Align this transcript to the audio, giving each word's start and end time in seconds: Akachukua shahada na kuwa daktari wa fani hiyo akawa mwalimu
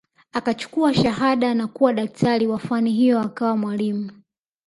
Akachukua 0.31 0.93
shahada 0.93 1.53
na 1.53 1.67
kuwa 1.67 1.93
daktari 1.93 2.47
wa 2.47 2.59
fani 2.59 2.91
hiyo 2.91 3.19
akawa 3.19 3.57
mwalimu 3.57 4.11